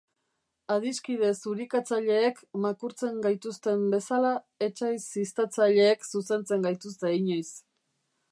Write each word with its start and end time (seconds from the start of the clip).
Adiskide 0.75 1.27
zurikatzaileek 1.47 2.39
makurtzen 2.63 3.19
gaituzten 3.27 3.83
bezala, 3.93 4.33
etsai 4.69 4.91
ziztatzaileek 5.05 6.09
zuzentzen 6.13 6.67
gaituzte 6.69 7.13
inoiz. 7.21 7.47